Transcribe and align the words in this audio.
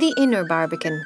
The 0.00 0.14
Inner 0.16 0.44
Barbican 0.44 1.04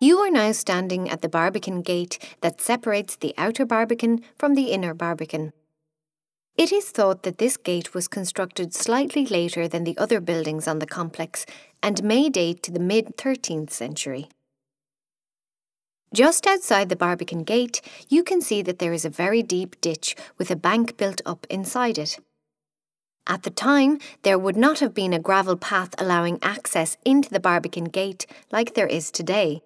You 0.00 0.18
are 0.20 0.30
now 0.30 0.52
standing 0.52 1.10
at 1.10 1.20
the 1.20 1.28
Barbican 1.28 1.82
gate 1.82 2.18
that 2.40 2.62
separates 2.62 3.16
the 3.16 3.34
outer 3.36 3.66
Barbican 3.66 4.22
from 4.38 4.54
the 4.54 4.70
inner 4.70 4.94
Barbican. 4.94 5.52
It 6.56 6.72
is 6.72 6.88
thought 6.88 7.24
that 7.24 7.36
this 7.36 7.58
gate 7.58 7.92
was 7.92 8.08
constructed 8.08 8.72
slightly 8.72 9.26
later 9.26 9.68
than 9.68 9.84
the 9.84 9.98
other 9.98 10.22
buildings 10.22 10.66
on 10.66 10.78
the 10.78 10.86
complex 10.86 11.44
and 11.82 12.02
may 12.02 12.30
date 12.30 12.62
to 12.62 12.70
the 12.70 12.80
mid 12.80 13.18
13th 13.18 13.70
century. 13.70 14.30
Just 16.14 16.46
outside 16.46 16.90
the 16.90 16.96
Barbican 16.96 17.42
gate, 17.42 17.80
you 18.10 18.22
can 18.22 18.42
see 18.42 18.60
that 18.62 18.78
there 18.78 18.92
is 18.92 19.06
a 19.06 19.10
very 19.10 19.42
deep 19.42 19.80
ditch 19.80 20.14
with 20.36 20.50
a 20.50 20.56
bank 20.56 20.98
built 20.98 21.22
up 21.24 21.46
inside 21.48 21.96
it. 21.96 22.18
At 23.26 23.44
the 23.44 23.50
time, 23.50 23.98
there 24.22 24.38
would 24.38 24.56
not 24.56 24.80
have 24.80 24.92
been 24.92 25.14
a 25.14 25.18
gravel 25.18 25.56
path 25.56 25.94
allowing 25.96 26.38
access 26.42 26.98
into 27.04 27.30
the 27.30 27.40
Barbican 27.40 27.84
gate 27.84 28.26
like 28.50 28.74
there 28.74 28.86
is 28.86 29.10
today. 29.10 29.62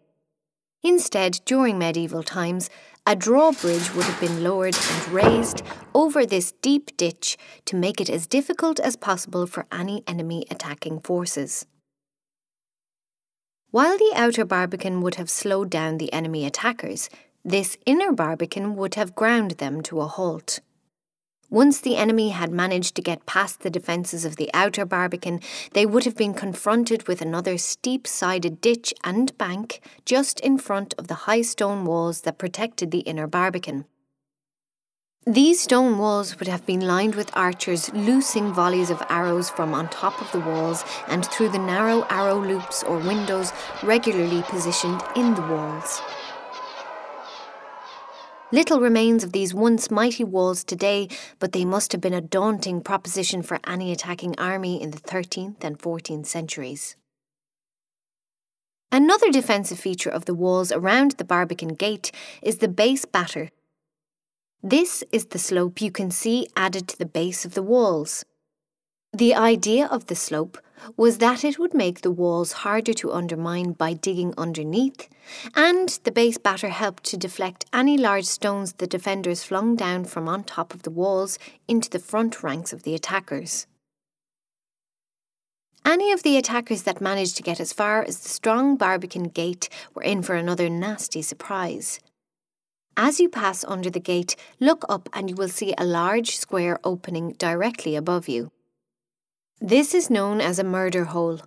Instead, 0.84 1.40
during 1.46 1.78
medieval 1.78 2.23
times, 2.23 2.70
a 3.06 3.16
drawbridge 3.16 3.92
would 3.95 4.04
have 4.04 4.20
been 4.20 4.45
lowered 4.45 4.76
and 4.76 5.09
raised 5.09 5.62
over 5.95 6.24
this 6.24 6.52
deep 6.62 6.96
ditch 6.96 7.37
to 7.65 7.74
make 7.74 8.01
it 8.01 8.10
as 8.10 8.28
difficult 8.28 8.78
as 8.78 8.95
possible 8.95 9.46
for 9.46 9.66
any 9.73 10.04
enemy 10.06 10.45
attacking 10.48 11.01
forces. 11.01 11.66
While 13.76 13.98
the 13.98 14.12
outer 14.14 14.46
barbican 14.46 15.02
would 15.02 15.16
have 15.16 15.28
slowed 15.28 15.68
down 15.68 15.98
the 15.98 16.10
enemy 16.10 16.46
attackers, 16.46 17.10
this 17.44 17.76
inner 17.84 18.10
barbican 18.10 18.74
would 18.74 18.94
have 18.94 19.14
ground 19.14 19.50
them 19.58 19.82
to 19.82 20.00
a 20.00 20.06
halt. 20.06 20.60
Once 21.50 21.82
the 21.82 21.98
enemy 21.98 22.30
had 22.30 22.50
managed 22.50 22.94
to 22.94 23.02
get 23.02 23.26
past 23.26 23.60
the 23.60 23.68
defences 23.68 24.24
of 24.24 24.36
the 24.36 24.48
outer 24.54 24.86
barbican, 24.86 25.40
they 25.74 25.84
would 25.84 26.04
have 26.04 26.16
been 26.16 26.32
confronted 26.32 27.06
with 27.06 27.20
another 27.20 27.59
steep 27.59 28.06
sided 28.06 28.62
ditch 28.62 28.95
and 29.04 29.36
bank 29.36 29.82
just 30.06 30.40
in 30.40 30.56
front 30.56 30.95
of 30.96 31.08
the 31.08 31.26
high 31.29 31.42
stone 31.42 31.84
walls 31.84 32.23
that 32.23 32.38
protected 32.38 32.90
the 32.90 33.01
inner 33.01 33.26
barbican. 33.26 33.84
These 35.29 35.60
stone 35.60 35.99
walls 35.99 36.38
would 36.38 36.46
have 36.46 36.65
been 36.66 36.82
lined 36.82 37.16
with 37.16 37.37
archers 37.37 37.93
loosing 37.93 38.52
volleys 38.52 38.91
of 38.91 39.02
arrows 39.09 39.51
from 39.51 39.74
on 39.74 39.88
top 39.88 40.23
of 40.23 40.30
the 40.30 40.38
walls 40.38 40.85
and 41.09 41.27
through 41.27 41.49
the 41.49 41.59
narrow 41.59 42.07
arrow 42.09 42.41
loops 42.41 42.85
or 42.85 42.99
windows 42.99 43.52
regularly 43.82 44.43
positioned 44.43 45.02
in 45.16 45.35
the 45.35 45.43
walls. 45.43 46.01
Little 48.52 48.79
remains 48.79 49.24
of 49.24 49.32
these 49.32 49.52
once 49.52 49.91
mighty 49.91 50.23
walls 50.23 50.63
today, 50.63 51.09
but 51.41 51.51
they 51.51 51.65
must 51.65 51.91
have 51.91 52.01
been 52.01 52.15
a 52.15 52.21
daunting 52.21 52.80
proposition 52.80 53.43
for 53.43 53.59
any 53.66 53.91
attacking 53.91 54.38
army 54.38 54.80
in 54.80 54.93
the 54.93 55.01
13th 55.01 55.65
and 55.65 55.77
14th 55.77 56.27
centuries. 56.27 56.95
Another 58.93 59.32
defensive 59.32 59.80
feature 59.80 60.10
of 60.10 60.27
the 60.27 60.35
walls 60.35 60.71
around 60.71 61.16
the 61.19 61.24
Barbican 61.24 61.74
Gate 61.74 62.13
is 62.43 62.59
the 62.59 62.69
base 62.69 63.04
batter. 63.04 63.51
This 64.62 65.04
is 65.12 65.26
the 65.26 65.38
slope 65.38 65.81
you 65.81 65.91
can 65.91 66.10
see 66.10 66.49
added 66.56 66.88
to 66.88 66.99
the 66.99 67.06
base 67.06 67.44
of 67.44 67.54
the 67.54 67.62
walls. 67.62 68.25
The 69.12 69.34
idea 69.34 69.87
of 69.87 70.06
the 70.06 70.16
slope 70.16 70.59
was 70.97 71.19
that 71.19 71.44
it 71.44 71.59
would 71.59 71.72
make 71.72 72.00
the 72.00 72.10
walls 72.10 72.53
harder 72.53 72.93
to 72.94 73.12
undermine 73.12 73.72
by 73.72 73.94
digging 73.94 74.34
underneath, 74.37 75.09
and 75.54 75.88
the 76.04 76.12
base 76.12 76.38
batter 76.38 76.69
helped 76.69 77.04
to 77.04 77.16
deflect 77.16 77.65
any 77.72 77.97
large 77.97 78.25
stones 78.25 78.75
the 78.75 78.87
defenders 78.87 79.44
flung 79.44 79.76
down 79.76 80.04
from 80.04 80.28
on 80.28 80.44
top 80.44 80.75
of 80.75 80.82
the 80.82 80.91
walls 80.91 81.38
into 81.66 81.88
the 81.88 81.98
front 81.98 82.43
ranks 82.43 82.72
of 82.72 82.82
the 82.82 82.94
attackers. 82.94 83.66
Any 85.84 86.12
of 86.12 86.25
the 86.25 86.37
attackers 86.37 86.82
that 86.82 87.00
managed 87.00 87.37
to 87.37 87.43
get 87.43 87.60
as 87.60 87.72
far 87.72 88.03
as 88.03 88.20
the 88.20 88.28
strong 88.28 88.76
Barbican 88.76 89.28
gate 89.28 89.69
were 89.94 90.03
in 90.03 90.20
for 90.22 90.34
another 90.34 90.69
nasty 90.69 91.22
surprise. 91.22 92.00
As 92.98 93.20
you 93.20 93.28
pass 93.28 93.62
under 93.64 93.90
the 93.90 94.00
gate, 94.00 94.36
look 94.58 94.82
up 94.88 95.10
and 95.12 95.28
you 95.28 95.36
will 95.36 95.50
see 95.50 95.74
a 95.76 95.84
large 95.84 96.36
square 96.36 96.80
opening 96.82 97.32
directly 97.32 97.94
above 97.94 98.26
you. 98.26 98.50
This 99.60 99.94
is 99.94 100.08
known 100.08 100.40
as 100.40 100.58
a 100.58 100.64
murder 100.64 101.04
hole, 101.04 101.40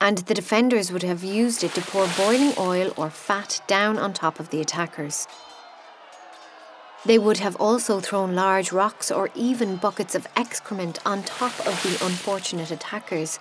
and 0.00 0.18
the 0.18 0.34
defenders 0.34 0.90
would 0.90 1.02
have 1.02 1.22
used 1.22 1.62
it 1.62 1.74
to 1.74 1.82
pour 1.82 2.06
boiling 2.16 2.54
oil 2.58 2.94
or 2.96 3.10
fat 3.10 3.60
down 3.66 3.98
on 3.98 4.14
top 4.14 4.40
of 4.40 4.48
the 4.48 4.62
attackers. 4.62 5.28
They 7.04 7.18
would 7.18 7.38
have 7.38 7.56
also 7.56 8.00
thrown 8.00 8.34
large 8.34 8.72
rocks 8.72 9.10
or 9.10 9.28
even 9.34 9.76
buckets 9.76 10.14
of 10.14 10.26
excrement 10.36 10.98
on 11.04 11.22
top 11.22 11.58
of 11.66 11.82
the 11.82 11.98
unfortunate 12.04 12.70
attackers, 12.70 13.38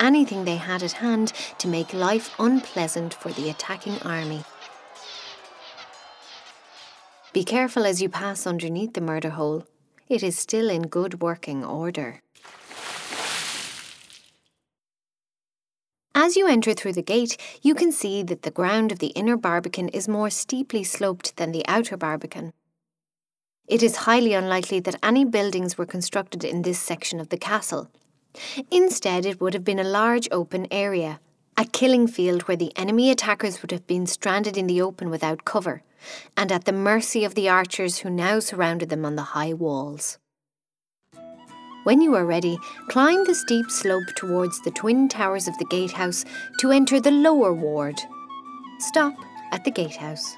anything 0.00 0.44
they 0.44 0.56
had 0.56 0.82
at 0.82 0.92
hand 0.92 1.32
to 1.58 1.68
make 1.68 1.94
life 1.94 2.34
unpleasant 2.38 3.14
for 3.14 3.30
the 3.30 3.48
attacking 3.48 3.98
army. 4.02 4.42
Be 7.32 7.44
careful 7.44 7.86
as 7.86 8.02
you 8.02 8.08
pass 8.08 8.44
underneath 8.44 8.94
the 8.94 9.00
murder 9.00 9.30
hole. 9.30 9.64
It 10.08 10.24
is 10.24 10.36
still 10.36 10.68
in 10.68 10.88
good 10.88 11.22
working 11.22 11.64
order. 11.64 12.22
As 16.12 16.36
you 16.36 16.48
enter 16.48 16.74
through 16.74 16.94
the 16.94 17.02
gate, 17.02 17.36
you 17.62 17.76
can 17.76 17.92
see 17.92 18.24
that 18.24 18.42
the 18.42 18.50
ground 18.50 18.90
of 18.90 18.98
the 18.98 19.08
inner 19.08 19.36
barbican 19.36 19.88
is 19.90 20.08
more 20.08 20.28
steeply 20.28 20.82
sloped 20.82 21.36
than 21.36 21.52
the 21.52 21.64
outer 21.68 21.96
barbican. 21.96 22.52
It 23.68 23.80
is 23.80 24.04
highly 24.08 24.34
unlikely 24.34 24.80
that 24.80 24.98
any 25.00 25.24
buildings 25.24 25.78
were 25.78 25.86
constructed 25.86 26.42
in 26.42 26.62
this 26.62 26.80
section 26.80 27.20
of 27.20 27.28
the 27.28 27.38
castle. 27.38 27.88
Instead, 28.72 29.24
it 29.24 29.40
would 29.40 29.54
have 29.54 29.64
been 29.64 29.78
a 29.78 29.84
large 29.84 30.26
open 30.32 30.66
area, 30.72 31.20
a 31.56 31.64
killing 31.64 32.06
field 32.06 32.42
where 32.42 32.56
the 32.56 32.76
enemy 32.76 33.10
attackers 33.10 33.62
would 33.62 33.70
have 33.70 33.86
been 33.86 34.06
stranded 34.06 34.56
in 34.56 34.66
the 34.66 34.80
open 34.80 35.10
without 35.10 35.44
cover, 35.44 35.82
and 36.36 36.50
at 36.50 36.64
the 36.64 36.72
mercy 36.72 37.24
of 37.24 37.34
the 37.34 37.48
archers 37.48 37.98
who 37.98 38.10
now 38.10 38.40
surrounded 38.40 38.88
them 38.88 39.04
on 39.04 39.16
the 39.16 39.34
high 39.34 39.52
walls. 39.52 40.18
When 41.84 42.02
you 42.02 42.14
are 42.14 42.26
ready, 42.26 42.58
climb 42.88 43.24
the 43.24 43.34
steep 43.34 43.70
slope 43.70 44.08
towards 44.16 44.60
the 44.60 44.70
twin 44.70 45.08
towers 45.08 45.48
of 45.48 45.56
the 45.58 45.64
gatehouse 45.64 46.24
to 46.60 46.70
enter 46.70 47.00
the 47.00 47.10
lower 47.10 47.52
ward. 47.52 47.98
Stop 48.78 49.14
at 49.50 49.64
the 49.64 49.70
gatehouse. 49.70 50.36